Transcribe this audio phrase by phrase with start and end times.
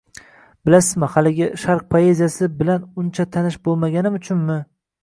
[0.69, 1.51] Bilasizmi, haligi…
[1.65, 4.63] Sharq poeziyasi bilan uncha tanish boʼlmaganim uchunmi…